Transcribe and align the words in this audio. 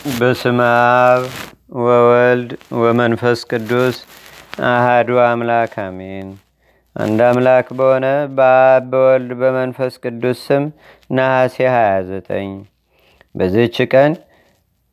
በስመ 0.00 0.58
አብ 0.66 1.24
ወወልድ 1.80 2.50
ወመንፈስ 2.80 3.40
ቅዱስ 3.50 3.96
አህዱ 4.68 5.18
አምላክ 5.24 5.74
አሜን። 5.82 6.28
አንድ 6.96 7.20
አምላክ 7.26 7.66
በሆነ 7.78 8.06
በአብ 8.36 8.86
በወልድ 8.92 9.32
በመንፈስ 9.42 9.94
ቅዱስ 10.04 10.38
ስም 10.46 10.64
ነሐሴ 11.10 11.56
29 11.72 12.56
በዚህች 13.34 13.76
ቀን 13.92 14.14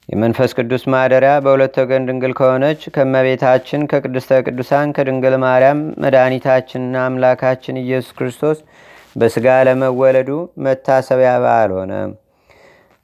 የመንፈስ 0.10 0.52
ቅዱስ 0.60 0.86
ማደሪያ 0.94 1.34
በሁለት 1.46 1.82
ወገን 1.82 2.06
ድንግል 2.10 2.36
ከሆነች 2.38 2.84
ከመቤታችን 2.96 3.90
ከቅድስተ 3.92 4.44
ቅዱሳን 4.46 4.96
ከድንግል 4.98 5.38
ማርያም 5.44 5.82
መድኃኒታችንና 6.04 7.08
አምላካችን 7.08 7.84
ኢየሱስ 7.84 8.14
ክርስቶስ 8.20 8.60
በሥጋ 9.16 9.60
ለመወለዱ 9.68 10.32
መታሰቢያ 10.64 11.34
በዓል 11.44 11.74
ሆነ። 11.78 11.94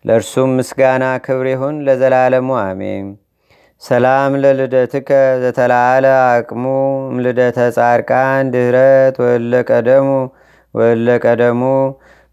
ለእርሱም 0.06 0.50
ምስጋና 0.58 1.04
ክብር 1.26 1.48
ይሁን 1.50 1.76
ለዘላለሙ 1.86 2.50
አሜን። 2.62 3.06
ሰላም 3.82 4.32
ለልደትከ 4.44 5.10
ዘተላአለ 5.42 6.06
አቅሙ 6.26 6.64
ምልደተ 7.14 7.60
ጻድቃን 7.78 8.52
ድህረት 8.54 9.16
ወለቀደሙ 9.24 10.10
ወለቀደሙ 10.74 11.62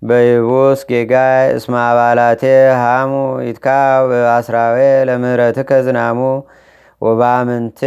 በይቡስ 0.03 0.81
ጌጋይ 0.91 1.47
እስማ 1.57 1.75
አባላቴ 1.89 2.43
ሃሙ 2.83 3.13
ይትካ 3.49 3.67
በአስራዌ 4.11 4.79
ለምህረትከ 5.09 5.81
ዝናሙ 5.87 6.21
ወባምንቴ 7.03 7.81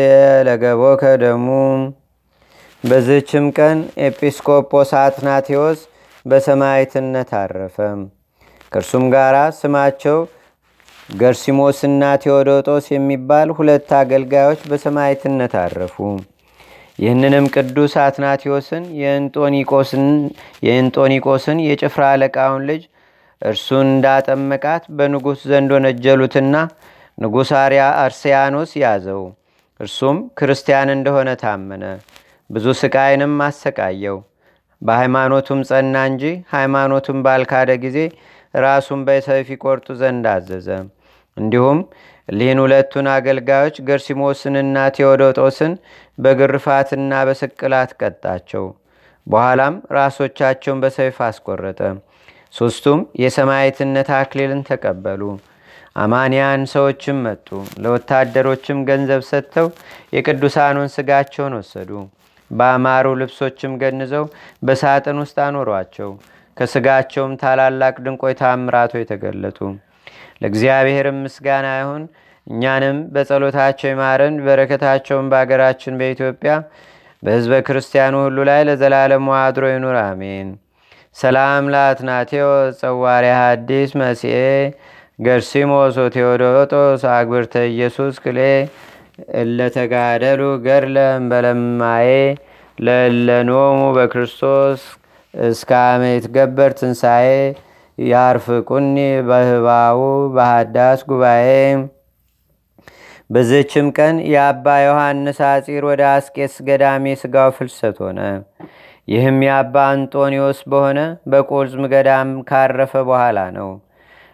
ለገቦከ 0.48 1.04
ደሙ። 1.24 1.48
በዝችም 2.84 3.46
ቀን 3.58 3.78
ኤጲስቆጶስ 4.08 4.92
አትናቴዎስ 5.02 5.80
በሰማይትነት 6.26 7.32
አረፈ። 7.40 7.78
ከእርሱም 8.74 9.06
ጋር 9.14 9.36
ስማቸው 9.58 10.20
ገርሲሞስና 11.14 12.04
ቴዎዶጦስ 12.24 12.86
የሚባል 12.94 13.50
ሁለት 13.58 13.90
አገልጋዮች 13.98 14.62
በሰማይትነት 14.70 15.54
አረፉ። 15.62 15.96
ይህንንም 17.00 17.46
ቅዱስ 17.56 17.94
አትናቴዎስን 18.04 18.84
የእንጦኒቆስን 20.64 21.58
የጭፍራ 21.68 22.04
አለቃውን 22.14 22.66
ልጅ 22.70 22.82
እርሱን 23.42 23.88
እንዳጠመቃት 23.90 24.84
በንጉሥ 24.98 25.40
ዘንድ 25.52 25.72
ወነጀሉትና 25.76 26.56
ንጉሥ 27.18 27.50
አርያ 27.62 27.82
አርሴያኖስ 28.04 28.72
ያዘው። 28.84 29.24
እርሱም 29.80 30.18
ክርስቲያን 30.40 30.90
እንደሆነ 30.96 31.30
ታመነ። 31.42 31.84
ብዙ 32.50 32.66
ስቃይንም 32.82 33.34
አሰቃየው። 33.46 34.18
በሃይማኖቱም 34.82 35.60
ጸና 35.70 35.98
እንጂ 36.10 36.24
ሃይማኖቱም 36.54 37.20
ባልካደ 37.26 37.72
ጊዜ 37.84 37.98
ራሱን 38.54 39.02
በሰይፍ 39.08 39.48
ይቆርጡ 39.54 39.88
ዘንድ 40.02 40.26
አዘዘ። 40.34 40.68
እንዲሁም 41.38 41.80
ሊህን 42.30 42.60
ሁለቱን 42.64 43.08
አገልጋዮች 43.14 43.78
ገርሲሞስንና 43.88 44.78
ቴዎዶጦስን 44.98 45.74
በግርፋትና 46.18 47.14
በስቅላት 47.28 47.92
ቀጣቸው። 48.02 48.66
በኋላም 49.28 49.76
ራሶቻቸውን 49.98 50.82
በሰይፍ 50.84 51.18
አስቆረጠ። 51.28 51.80
ሦስቱም 52.54 53.00
የሰማዕትነት 53.24 54.10
አክሊልን 54.18 54.62
ተቀበሉ። 54.70 55.22
አማንያን 55.96 56.62
ሰዎችም 56.72 57.18
መጡ። 57.26 57.48
ለወታደሮችም 57.84 58.80
ገንዘብ 58.90 59.22
ሰጥተው 59.30 59.68
የቅዱሳኑን 60.16 60.94
ስጋቸውን 60.96 61.56
ወሰዱ። 61.60 61.92
በአማሩ 62.52 63.08
ልብሶችም 63.22 63.74
ገንዘው 63.84 64.26
በሳጥን 64.64 65.20
ውስጥ 65.24 65.38
አኖሯቸው። 65.46 66.10
ከስጋቸውም 66.58 67.34
ታላላቅ 67.42 67.96
ድንቆይ 68.06 68.34
ታምራቶ 68.42 68.94
የተገለጡ። 69.02 69.60
ለእግዚአብሔርም 70.42 71.18
ምስጋና 71.26 71.68
ይሁን። 71.80 72.04
እኛንም 72.48 72.98
በጸሎታቸው 73.14 73.90
ይማረን። 73.92 74.36
በረከታቸውን 74.46 75.28
በአገራችን 75.32 75.98
በኢትዮጵያ 76.00 76.54
በሕዝበ 77.24 77.54
ክርስቲያኑ 77.68 78.16
ሁሉ 78.24 78.38
ላይ 78.50 78.62
ለዘላለሙ 78.70 79.28
አድሮ 79.40 79.66
ይኑር፣ 79.72 79.98
አሜን። 80.04 80.50
ሰላም 81.16 81.66
ለአትናቴዎ 81.74 82.48
ጸዋሪ 82.80 83.26
ሐዲስ 83.38 83.92
መሲኤ 84.02 84.40
ገርሲሞስ 85.20 85.96
ቴዎዶጦስ 86.16 87.02
አግብርተ 87.14 87.56
ኢየሱስ 87.70 88.16
ክሌ 88.24 88.40
እለተጋደሉ 89.42 90.42
ገድለም 90.66 91.24
በለማዬ 91.32 92.08
ለለኖሙ 92.78 93.80
በክርስቶስ 93.98 94.82
እስከ 95.34 95.72
አመ 95.86 96.04
ይትገበር 96.10 96.72
ትንሣኤ 96.78 97.28
ያርፍ 97.98 98.46
ቁኒ 98.70 98.96
በህባው 99.28 100.00
በሃዳስ 100.36 101.02
ጉባኤ። 101.10 101.48
በዝችም 103.30 103.88
ቀን 103.98 104.16
የአባ 104.32 104.66
ዮሐንስ 104.84 105.40
አጺር 105.48 105.84
ወደ 105.90 106.02
አስቄስ 106.12 106.56
ገዳሜ 106.68 107.14
ስጋው 107.22 107.50
ፍልሰት 107.58 107.98
ሆነ። 108.04 108.20
ይህም 109.08 109.38
የአባ 109.46 109.76
አንጦኒዎስ 109.94 110.60
በሆነ 110.72 111.00
በቆዝም 111.32 111.86
ገዳም 111.94 112.30
ካረፈ 112.50 112.94
በኋላ 113.10 113.40
ነው። 113.58 113.70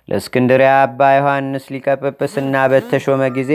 ለእስክንድሪያ 0.08 0.72
አባ 0.84 1.10
ዮሐንስ 1.16 1.66
ሊቀጵጵስና 1.74 2.56
በተሾመ 2.72 3.22
ጊዜ 3.36 3.52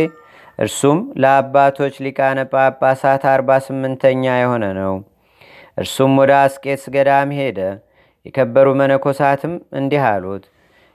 እርሱም 0.58 0.98
ለአባቶች 1.22 1.94
ሊቃነ 2.04 2.40
ጳጳሳት 2.52 3.24
አርባ 3.30 3.58
ስምንተኛ 3.64 4.24
የሆነ 4.40 4.64
ነው። 4.80 4.94
እርሱም 5.78 6.12
ወደ 6.20 6.32
አስቄስ 6.40 6.82
ገዳም 6.94 7.30
ሄደ። 7.38 7.58
የከበሩ 8.26 8.68
መነኮሳትም 8.80 9.54
እንዲህ 9.78 10.02
አሉት፣ 10.10 10.44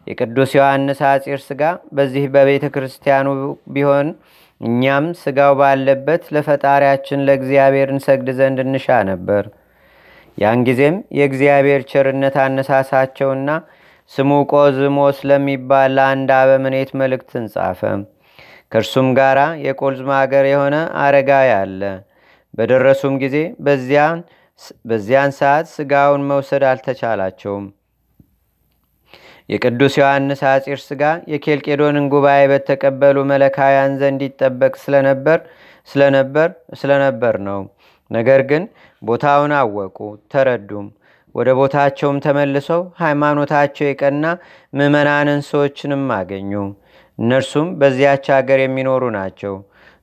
የቅዱስ 0.07 0.51
ዮሐንስ 0.57 0.99
አጺር 1.09 1.39
ስጋ 1.47 1.61
በዚህ 1.95 2.23
በቤተ 2.35 2.65
ክርስቲያኑ 2.75 3.27
ቢሆን 3.73 4.07
እኛም 4.61 5.05
ስጋው 5.19 5.53
ባለበት 5.59 6.23
ለፈጣሪያችን 6.35 7.25
ለእግዚአብሔር 7.27 7.89
እንሰግድ 7.93 8.29
ዘንድ 8.39 8.59
እንሻ 8.65 8.87
ነበር። 9.09 9.43
ያን 10.37 10.59
ጊዜም 10.67 10.97
የእግዚአብሔር 11.17 11.81
ቸርነት 11.91 12.35
አነሳሳቸውና 12.43 13.49
ስሙ 14.11 14.31
ቆዝሞስ 14.51 15.17
ለሚባል 15.29 15.91
ለአንድ 15.97 16.29
አበምኔት 16.37 16.91
መልእክትን 16.99 17.45
ጻፈ። 17.53 17.81
ከእርሱም 18.71 19.07
ጋር 19.19 19.37
የቆልዝማ 19.65 20.11
አገር 20.21 20.45
የሆነ 20.49 20.75
አረጋዊ 21.03 21.49
አለ። 21.59 21.81
በደረሱም 22.53 23.15
ጊዜ 23.23 23.35
በዚያን 23.65 24.19
ሰዓት 25.39 25.67
ስጋውን 25.73 26.23
መውሰድ 26.29 26.63
አልተቻላቸውም። 26.69 27.65
የቅዱስ 29.49 29.93
ዮሐንስ 29.99 30.41
አጺር 30.49 30.79
ስጋ 30.81 31.03
የኬልቄዶንን 31.31 32.05
ጉባኤ 32.11 32.41
በተቀበሉ 32.51 33.17
መለካውያን 33.31 33.93
ዘንድ 34.01 34.21
ይጠበቅ 34.25 34.73
ስለነበር 34.83 35.39
ስለነበር 35.87 36.49
ስለነበር 36.75 37.35
ነው። 37.47 37.61
ነገር 38.11 38.41
ግን 38.51 38.63
ቦታውን 39.01 39.53
አወቁ፣ 39.57 39.97
ተረዱም። 40.31 40.87
ወደ 41.35 41.49
ቦታቸውም 41.59 42.17
ተመልሰው 42.25 42.81
ሃይማኖታቸው 43.01 43.85
የቀና 43.87 44.25
ምዕመናንን 44.73 45.41
ሰዎችንም 45.49 46.05
አገኙ። 46.15 46.51
እነርሱም 47.19 47.67
በዚያች 47.79 48.27
አገር 48.37 48.59
የሚኖሩ 48.63 49.03
ናቸው። 49.17 49.55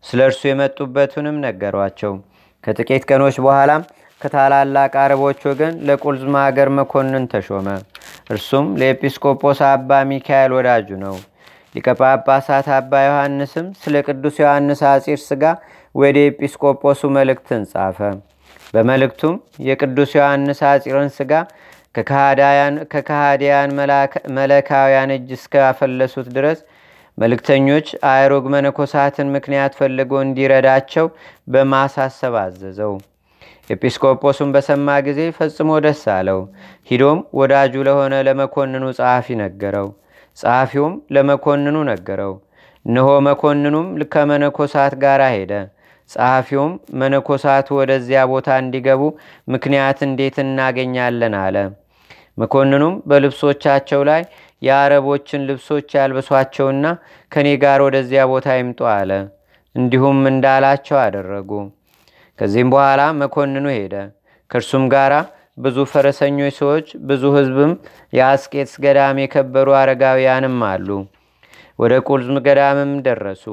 ስለ 0.05 0.21
እርሱ 0.29 0.43
የመጡበትንም 0.49 1.37
ነገሯቸው። 1.47 2.13
ከጥቂት 2.65 3.03
ቀኖች 3.11 3.37
በኋላም 3.45 3.83
ከታላላቅ 4.21 4.93
አረቦች 5.01 5.41
ወገን 5.49 5.75
ለቁልዝማ 5.87 6.37
አገር 6.47 6.69
መኮንን 6.77 7.25
ተሾመ። 7.33 7.67
እርሱም 8.31 8.67
ለኤጲስቆጶስ 8.81 9.59
አባ 9.69 9.99
ሚካኤል 10.11 10.53
ወዳጁ 10.57 10.89
ነው። 11.03 11.17
ሊቀ 11.75 11.89
ጳጳሳት 12.01 12.69
አባ 12.77 12.93
ዮሐንስም 13.07 13.67
ስለ 13.83 13.95
ቅዱስ 14.07 14.37
ዮሐንስ 14.43 14.81
አጺር 14.91 15.21
ስጋ 15.27 15.43
ወደ 15.95 16.17
ኤጲስቆጶሱ 16.29 17.01
መልእክትን 17.17 17.63
ጻፈ። 17.73 17.99
በመልእክቱም 18.75 19.35
የቅዱስ 19.67 20.11
ዮሐንስ 20.19 20.61
አጺርን 20.71 21.11
ስጋ 21.17 21.33
ከካሃዲያን 22.93 23.71
መለካውያን 24.39 25.13
እጅ 25.15 25.29
እስካፈለሱት 25.37 26.29
ድረስ 26.37 26.59
መልእክተኞች 27.19 27.87
አእሮግ 28.11 28.47
መነኮሳትን 28.55 29.29
ምክንያት 29.37 29.75
ፈልጎ 29.79 30.13
እንዲረዳቸው 30.25 31.07
በማሳሰብ 31.53 32.35
አዘዘው። 32.43 32.95
ኤጲስቆጶሱን 33.71 34.51
በሰማ 34.55 34.89
ጊዜ 35.07 35.21
ፈጽሞ 35.37 35.71
ደስ 35.85 36.03
አለው። 36.15 36.41
ሂዶም 36.91 37.21
ወዳጁ 37.39 37.75
ለሆነ 37.89 38.15
ለመኮንኑ 38.27 38.85
ጸሐፊ 38.99 39.37
ነገረው። 39.43 39.89
ጸሐፊውም 40.39 40.95
ለመኮንኑ 41.15 41.77
ነገረው። 41.91 42.35
እነሆ 42.85 43.09
መኮንኑም 43.29 43.87
ከመነኮሳት 44.13 44.95
ጋር 45.03 45.23
ሄደ። 45.33 45.53
ጸሐፊውም 46.11 46.73
መነኮሳቱ 47.01 47.69
ወደዚያ 47.79 48.21
ቦታ 48.33 48.49
እንዲገቡ 48.63 49.03
ምክንያት 49.55 49.99
እንዴት 50.09 50.37
እናገኛለን 50.45 51.35
አለ። 51.41 51.57
መኮንኑም 52.39 52.95
በልብሶቻቸው 53.11 54.01
ላይ 54.11 54.23
የአረቦችን 54.63 55.47
ልብሶች 55.49 55.89
ያልብሷቸውና 55.99 56.87
ከእኔ 57.33 57.49
ጋር 57.65 57.81
ወደዚያ 57.87 58.23
ቦታ 58.33 58.57
ይምጡ 58.61 58.81
አለ። 58.95 59.11
እንዲሁም 59.75 60.21
እንዳላቸው 60.31 60.97
አደረጉ። 61.03 61.51
ከዚህም 62.39 62.71
በኋላ 62.73 63.03
መኮንኑ 63.21 63.67
ሄደ። 63.75 63.95
ከእርሱም 64.51 64.85
ጋር 64.95 65.13
ብዙ 65.59 65.77
ፈረሰኞች 65.93 66.55
ሰዎች፣ 66.61 66.89
ብዙ 67.09 67.23
ሕዝብም 67.37 67.73
የአስቄትስ 68.13 68.75
ገዳም 68.85 69.21
የከበሩ 69.23 69.69
አረጋውያንም 69.81 70.59
አሉ። 70.69 70.89
ወደ 71.79 71.93
ቁልዝም 72.09 72.39
ገዳምም 72.47 72.93
ደረሱ። 73.07 73.45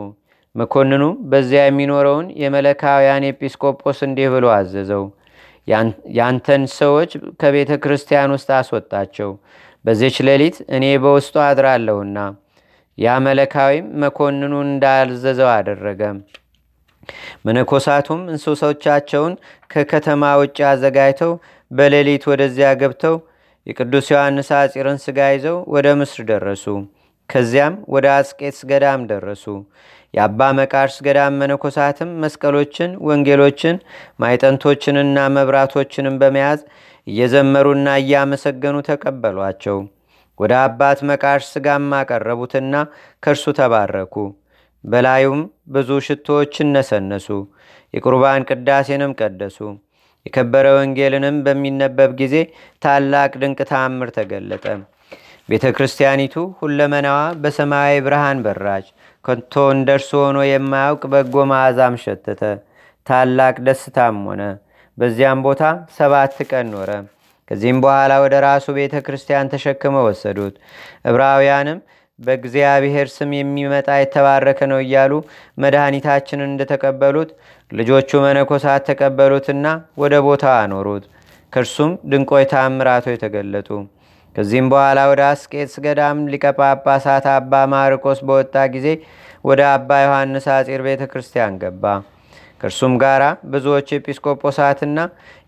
መኮንኑ 0.56 1.04
በዚያ 1.32 1.62
የሚኖረውን 1.66 2.28
የመለካውያን 2.42 3.28
ኤጲስቆጶስ 3.30 4.00
እንዲህ 4.08 4.28
ብሎ 4.34 4.46
አዘዘው። 4.58 5.06
ያንተን 6.18 6.64
ሰዎች 6.78 7.12
ከቤተ 7.42 7.72
ክርስቲያን 7.84 8.34
ውስጥ 8.36 8.50
አስወጣቸው፣ 8.58 9.30
በዚች 9.86 10.18
ሌሊት 10.28 10.58
እኔ 10.76 10.86
በውስጡ 11.04 11.36
አድራለሁና። 11.48 12.18
ያ 12.98 13.16
መለካዊም 13.26 13.86
መኮንኑ 14.02 14.54
እንዳዘዘው 14.66 15.50
አደረገ። 15.56 16.02
መነኮሳቱም 17.46 18.22
እንስሶቻቸውን 18.30 19.34
ከከተማ 19.70 20.32
ውጭ 20.42 20.58
አዘጋጅተው 20.70 21.34
በሌሊት 21.72 22.26
ወደዚያ 22.32 22.70
ገብተው 22.82 23.16
የቅዱስ 23.68 24.08
ዮሐንስ 24.14 24.50
አፂርን 24.58 25.00
ስጋ 25.04 25.30
ይዘው 25.34 25.58
ወደ 25.74 25.88
ምስር 26.00 26.22
ደረሱ። 26.30 26.66
ከዚያም 27.30 27.76
ወደ 27.94 28.06
አስቄትስ 28.16 28.60
ገዳም 28.72 29.02
ደረሱ። 29.12 29.46
የአባ 30.14 30.50
መቃርስ 30.58 30.96
ገዳም 31.06 31.38
መነኮሳትም 31.42 32.10
መስቀሎችን፣ 32.24 32.92
ወንጌሎችን፣ 33.08 33.76
ማይጠንቶችንና 34.24 35.18
መብራቶችንም 35.38 36.20
በመያዝ 36.22 36.60
እየዘመሩና 37.08 37.88
እያመሰገኑ 38.02 38.76
ተቀበሏቸው። 38.90 39.78
ወደ 40.40 40.54
አባት 40.66 41.00
መቃርስ 41.10 41.48
ስጋም 41.56 41.90
አቀረቡትና 41.98 42.76
ከእርሱ 43.24 43.46
ተባረኩ። 43.60 44.16
በላዩም 44.84 45.42
ብዙ 45.68 45.90
ሽቶዎችን 46.08 46.72
ነሰነሱ። 46.76 47.28
የቁርባን 47.94 48.48
ቅዳሴንም 48.50 49.12
ቀደሱ። 49.20 49.58
የከበረ 50.26 50.66
ወንጌልንም 50.78 51.38
በሚነበብ 51.46 52.12
ጊዜ 52.20 52.36
ታላቅ 52.82 53.32
ድንቅ 53.42 53.60
ተአምር 53.72 54.10
ተገለጠ። 54.18 54.66
ቤተ 55.50 55.66
ክርስቲያኒቱ 55.78 56.34
ሁለመናዋ 56.60 57.20
በሰማያዊ 57.42 57.96
ብርሃን 58.06 58.40
በራች። 58.46 58.86
ከቶ 59.26 59.54
እንደርሱ 59.74 60.12
ሆኖ 60.24 60.38
የማያውቅ 60.48 61.04
በጎ 61.14 61.36
መዓዛም 61.52 61.96
ሸተተ። 62.04 62.42
ታላቅ 63.08 63.56
ደስታም 63.68 64.18
ሆነ። 64.28 64.42
በዚያም 64.98 65.40
ቦታ 65.46 65.62
ሰባት 65.98 66.36
ቀን 66.50 66.68
ኖረ። 66.74 66.90
ከዚህም 67.52 67.80
በኋላ 67.84 68.14
ወደ 68.24 68.36
ራሱ 68.46 68.66
ቤተ 68.78 68.96
ክርስቲያን 69.06 69.50
ተሸክመው 69.54 70.06
ወሰዱት። 70.08 70.56
ዕብራውያንም 71.10 71.80
በእግዚአብሔር 72.20 73.08
ስም 73.14 73.32
የሚመጣ 73.36 73.90
የተባረከ 73.98 74.60
ነው 74.72 74.80
እያሉ 74.84 75.14
መድኃኒታችንን 75.64 76.50
እንደተቀበሉት 76.50 77.30
ልጆቹ 77.72 78.20
መነኮሳት 78.26 78.86
ተቀበሉትና 78.90 79.66
ወደ 80.02 80.14
ቦታው 80.26 80.56
አኖሩት። 80.60 81.06
ከእርሱም 81.54 81.92
ድንቆይ 82.12 82.46
ታምራቶ 82.52 83.06
የተገለጡ። 83.14 83.70
ከዚህም 84.36 84.68
በኋላ 84.72 85.00
ወደ 85.12 85.22
አስቄትስ 85.32 85.76
ገዳም 85.86 86.22
ሊቀ 86.32 86.46
ጳጳሳት 86.60 87.26
አባ 87.34 87.64
ማርቆስ 87.74 88.22
በወጣ 88.28 88.56
ጊዜ 88.76 88.88
ወደ 89.46 89.62
አባ 89.74 90.00
ዮሐንስ 90.04 90.46
አጺር 90.56 90.82
ቤተ 90.88 91.04
ክርስቲያን 91.12 91.60
ገባ። 91.64 91.84
ከእርሱም 92.62 92.94
ጋር 93.02 93.22
ብዙዎች 93.54 93.88
ኤጲስቆጶሳትና 93.98 95.00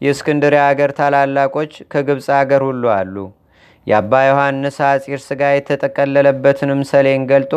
የእስክንድርያ 0.02 0.62
አገር 0.70 0.92
ታላላቆች 0.98 1.74
ከግብፅ 1.92 2.28
አገር 2.40 2.64
ሁሉ 2.68 2.84
አሉ። 2.96 3.16
የአባ 3.88 4.14
ዮሐንስ 4.28 4.78
አጺር 4.88 5.20
ሥጋ 5.26 5.42
የተጠቀለለበትንም 5.54 6.82
ሰሌን 6.92 7.24
ገልጦ 7.32 7.54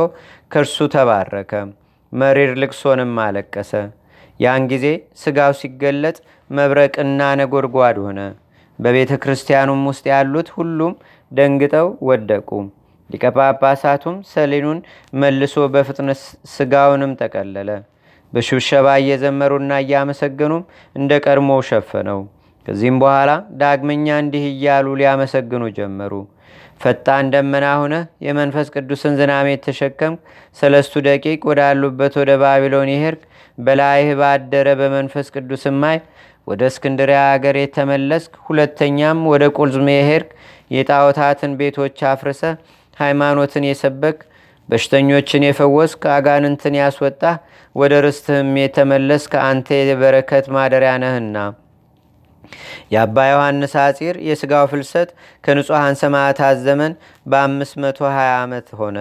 ከእርሱ 0.53 0.89
ተባረከ። 0.95 1.53
መሪር 2.13 2.51
ልቅሶንም 2.63 3.15
አለቀሰ። 3.25 3.73
ያን 4.41 4.65
ጊዜ 4.71 4.87
ሥጋው 5.23 5.53
ሲገለጥ 5.61 6.17
መብረቅና 6.51 7.21
ነጎድጓድ 7.41 7.97
ሆነ። 8.05 8.21
በቤተ 8.79 9.13
ክርስቲያኑም 9.23 9.83
ውስጥ 9.91 10.05
ያሉት 10.13 10.49
ሁሉም 10.57 10.93
ደንግጠው 11.33 11.89
ወደቁ። 12.09 12.51
ሊቀ 13.11 13.25
ጳጳሳቱም 13.37 14.17
ሰሌኑን 14.33 14.79
መልሶ 15.21 15.55
በፍጥነት 15.75 16.21
ሥጋውንም 16.55 17.13
ጠቀለለ። 17.21 17.71
በሽብሸባ 18.33 18.87
እየዘመሩና 19.01 19.73
እያመሰገኑም 19.85 20.65
እንደ 20.97 21.13
ቀድሞው 21.25 21.61
ሸፈነው። 21.69 22.21
ከዚህም 22.67 22.97
በኋላ 23.03 23.31
ዳግመኛ 23.61 24.17
እንዲህ 24.23 24.45
እያሉ 24.51 24.87
ሊያመሰግኑ 25.01 25.65
ጀመሩ። 25.79 26.13
ፈጣን 26.83 27.31
ደመና 27.33 27.67
ሆነ 27.81 27.95
የመንፈስ 28.27 28.67
ቅዱስን 28.75 29.15
ዝናሜት 29.21 29.61
ተሸከም 29.67 30.15
ሰለስቱ 30.57 31.01
ደቂቅ 31.07 31.41
ወዳሉበት 31.51 32.15
ወደ 32.21 32.33
ባቢሎን 32.43 32.91
ይሄርክ 32.93 33.23
በላይህ 33.59 34.11
ባደረ 34.21 34.69
በመንፈስ 34.81 35.27
ቅዱስ 35.35 35.65
ማይ 35.81 35.99
ወደ 36.47 36.63
እስክንድሪያ 36.71 37.21
አገር 37.33 37.57
የተመለስክ 37.61 38.35
ሁለተኛም 38.47 39.19
ወደ 39.33 39.45
ቁልዝም 39.57 39.89
የሄድክ 39.93 40.31
የጣዖታትን 40.77 41.53
ቤቶች 41.61 41.99
አፍርሰ 42.13 42.43
ሃይማኖትን 42.97 43.65
የሰበክ 43.69 44.19
በሽተኞችን 44.69 45.47
የፈወስክ 45.47 46.03
አጋንንትን 46.15 46.75
ያስወጣህ 46.81 47.37
ወደ 47.77 47.95
ርስትህም 48.07 48.51
የተመለስክ 48.63 49.33
አንተ 49.45 49.79
የበረከት 49.83 50.47
ማደሪያ 50.57 50.93
ነህና 51.05 51.37
የአባ 52.93 53.27
ዮሐንስ 53.31 53.75
አጺር 53.83 54.17
የሥጋው 54.29 54.67
ፍልሰት 54.73 55.11
ከንጹሐን 55.45 55.99
ሰማዕታት 56.03 56.59
ዘመን 56.67 56.93
በ520 57.27 58.09
ዓመት 58.39 58.69
ሆነ። 58.81 58.99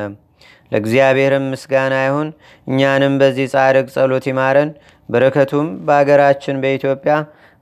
ለእግዚአብሔርም 0.71 1.45
ምስጋና 1.51 1.95
ይሁን። 2.05 2.29
እኛንም 2.67 3.13
በዚህ 3.21 3.47
ጻድቅ 3.53 3.87
ጸሎት 3.95 4.25
ይማረን። 4.29 4.71
በረከቱም 5.09 5.67
በአገራችን 5.87 6.61
በኢትዮጵያ 6.63 7.13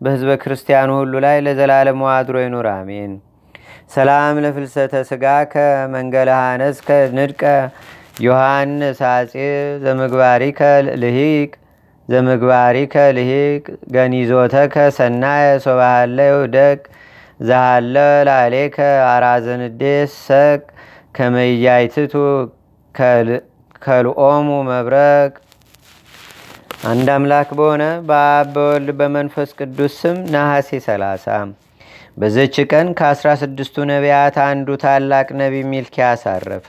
በሕዝበ 0.01 0.31
ክርስቲያኑ 0.41 0.89
ሁሉ 0.99 1.13
ላይ 1.25 1.37
ለዘላለሙ 1.45 2.01
አድሮ 2.13 2.37
ይኑር፣ 2.43 2.67
አሜን። 2.73 3.11
ሰላም 3.91 4.35
ለፍልሰተ 4.43 4.93
ሥጋ 5.09 5.23
ከመንገለ 5.51 6.29
ሐነስ 6.39 6.77
ከንድቀ 6.87 7.43
ዮሐንስ 8.25 8.99
አጺር 9.09 9.53
ዘምግባሪከ 9.83 10.59
ልሂቅ 11.01 11.51
ዘምግባሪከ 12.09 12.95
ልሂቅ 13.17 13.63
ገኒዞተከ 13.95 14.75
ሰናየ 14.97 15.45
ሶባሃለ 15.65 16.17
ይውደቅ 16.29 16.79
ዘሃለ 17.41 17.95
ላሌከ 18.27 18.77
አራዘንዴስ 19.13 20.13
ሰቅ 20.27 20.61
ከመያይትቱ 21.15 22.13
ከልኦሙ 23.81 24.47
መብረቅ 24.69 25.33
አንድ 26.89 27.07
አምላክ 27.13 27.49
በሆነ 27.59 27.83
በአብ 28.09 28.47
በወልድ 28.55 28.89
በመንፈስ 28.99 29.49
ቅዱስ 29.59 29.93
ስም 30.01 30.17
ነሐሴ 30.33 30.69
30 30.85 31.37
በዘች 32.17 32.55
ቀን 32.71 32.87
ከአስራ 32.99 33.29
ስድስቱ 33.41 33.85
ነቢያት 33.91 34.37
አንዱ 34.43 34.77
ታላቅ 34.83 35.27
ነቢ 35.41 35.63
ሚልኪያስ 35.71 36.23
አረፈ። 36.33 36.67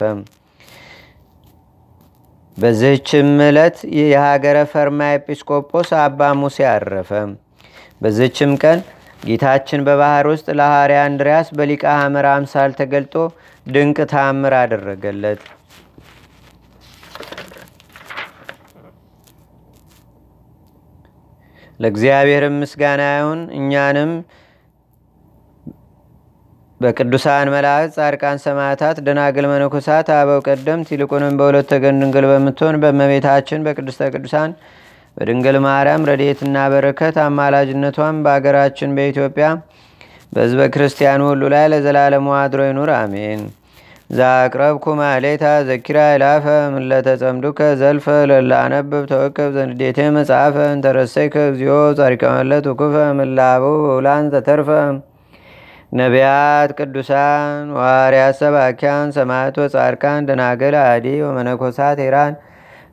በዚህችም 2.57 3.27
ዕለት 3.45 3.77
የሀገረ 3.99 4.57
ፈርማ 4.71 5.09
ኤጲስቆጶስ 5.15 5.89
አባ 5.99 6.29
ሙሴ 6.39 6.57
አረፈ። 6.69 7.11
በዚህችም 8.01 8.51
ቀን 8.63 8.79
ጌታችን 9.23 9.85
በባህር 9.87 10.25
ውስጥ 10.31 10.47
ለሐዋርያ 10.57 10.99
አንድሪያስ 11.05 11.47
በሊቀ 11.57 11.83
ሐመር 11.97 12.27
አምሳል 12.31 12.73
ተገልጦ 12.79 13.15
ድንቅ 13.65 13.97
ታምር 14.11 14.55
አደረገለት። 14.59 15.43
ለእግዚአብሔርም 21.79 22.55
ምስጋና 22.61 23.03
ይሁን። 23.13 23.41
እኛንም 23.57 24.11
በቅዱሳን 26.81 27.47
መላእክት፣ 27.53 27.93
ጻድቃን፣ 27.97 28.39
ሰማዕታት፣ 28.43 28.97
ደናግል፣ 29.05 29.45
መነኮሳት፣ 29.51 30.09
አበው 30.17 30.39
ቀደምት 30.47 30.89
ይልቁንም 30.93 31.37
በሁለት 31.39 31.71
ወገን 31.75 32.01
ድንግል 32.01 32.25
በምትሆን 32.31 32.75
በእመቤታችን 32.83 33.63
በቅድስተ 33.67 34.09
ቅዱሳን 34.13 34.51
በድንግል 35.17 35.57
ማርያም 35.65 36.05
ረድኤትና 36.09 36.57
በረከት 36.73 37.15
አማላጅነቷም 37.23 38.17
በአገራችን 38.25 38.93
በኢትዮጵያ 38.97 39.47
በሕዝበ 40.33 40.61
ክርስቲያኑ 40.73 41.21
ሁሉ 41.31 41.43
ላይ 41.53 41.65
ለዘላለሙ 41.73 42.27
አድሮ 42.41 42.61
ይኑር፣ 42.67 42.91
አሜን። 42.97 43.41
ዛቅረብኩ 44.09 44.85
ማሌታ 44.99 45.45
ዘኪራ 45.67 45.99
ይላፈ 46.11 46.45
ምለተጸምዱከ 46.75 47.59
ዘልፈ 47.81 48.05
ለላነብብ 48.29 49.03
ተወከብ 49.11 49.49
ዘንዴቴ 49.57 49.99
መጽሐፈ 50.17 50.55
እንተረሰይከ 50.75 51.35
እግዚኦ 51.49 51.79
ጻሪቀመለት 51.99 52.65
ውኩፈ 52.71 52.95
ምላቡ 53.19 53.63
ውላን 53.89 54.27
ዘተርፈ 54.33 54.69
ነቢያት፣ 55.91 56.69
ቅዱሳን፣ 56.79 57.67
ዋርያት፣ 57.77 58.35
ሰባኪያን፣ 58.41 59.07
ሰማዕት 59.17 59.55
ወጻድቃን፣ 59.61 60.25
ደናገል፣ 60.29 60.75
አዲ 60.83 61.07
ወመነኮሳት 61.25 61.99
ሄራን 62.05 62.33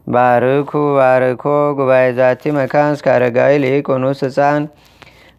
ባርኩ 0.07 0.71
ባርኮ 0.99 1.45
ጉባኤ 1.79 2.07
ዛቲ 2.19 2.53
መካን 2.59 2.91
እስከ 2.97 3.07
አረጋዊ 3.15 3.53
ሊቅ 3.65 3.87
ኑስ 4.03 4.21
ህፃን 4.27 4.63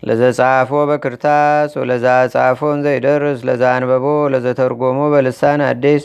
ለዘጻፎ 0.03 0.71
በክርታስ 0.89 1.71
ወለዛ 1.81 2.05
ጻፎን 2.33 2.79
ዘይደርስ 2.85 3.39
ለዛ 3.50 3.63
አንበቦ 3.77 4.05
ለዘተርጎሞ 4.33 5.00
በልሳን 5.13 5.62
አዲስ 5.69 6.03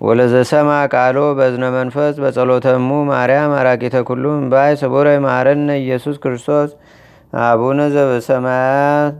ወለዘሰማ 0.00 0.70
ቃሎ 0.94 1.18
በዝነ 1.38 1.64
መንፈስ 1.76 2.14
በጸሎተሙ 2.24 2.88
ማርያም 3.10 3.52
አራቂተ 3.60 3.96
ኩሉ 4.08 4.24
እምባይ 4.40 4.72
ስቡረ 4.82 5.08
ማረነ 5.26 5.70
ኢየሱስ 5.84 6.18
ክርስቶስ 6.24 6.70
አቡነ 7.46 7.80
ዘበሰማያት 7.94 9.16